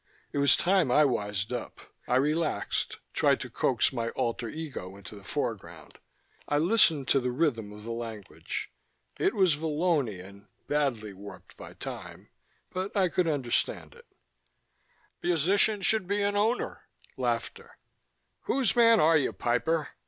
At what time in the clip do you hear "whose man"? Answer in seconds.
18.45-18.99